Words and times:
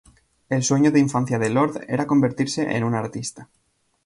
El 0.49 0.63
sueño 0.63 0.89
de 0.91 0.99
infancia 0.99 1.37
de 1.37 1.51
Lord 1.51 1.83
era 1.87 2.07
convertirse 2.07 2.63
en 2.75 2.83
un 2.83 2.95
artista. 2.95 3.49